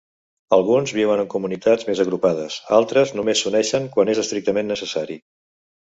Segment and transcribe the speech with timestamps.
[0.55, 5.25] Alguns viuen en comunitats més agrupades, altres només s'uneixen quan és estrictament necessari.